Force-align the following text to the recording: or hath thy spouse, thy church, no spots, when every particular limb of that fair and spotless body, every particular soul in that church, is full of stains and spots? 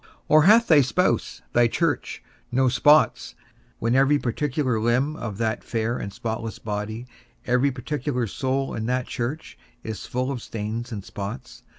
or 0.27 0.41
hath 0.45 0.65
thy 0.65 0.81
spouse, 0.81 1.43
thy 1.53 1.67
church, 1.67 2.23
no 2.51 2.67
spots, 2.67 3.35
when 3.77 3.93
every 3.93 4.17
particular 4.17 4.79
limb 4.79 5.15
of 5.15 5.37
that 5.37 5.63
fair 5.63 5.95
and 5.99 6.11
spotless 6.11 6.57
body, 6.57 7.05
every 7.45 7.69
particular 7.69 8.25
soul 8.25 8.73
in 8.73 8.87
that 8.87 9.05
church, 9.05 9.59
is 9.83 10.07
full 10.07 10.31
of 10.31 10.41
stains 10.41 10.91
and 10.91 11.05
spots? 11.05 11.61